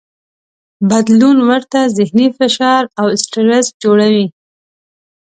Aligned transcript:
بدلون 0.89 1.37
ورته 1.49 1.79
ذهني 1.97 2.27
فشار 2.37 2.83
او 2.99 3.07
سټرس 3.21 3.67
جوړوي. 3.83 4.25